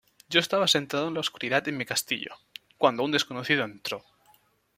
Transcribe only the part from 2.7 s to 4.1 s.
cuando un desconocido entró.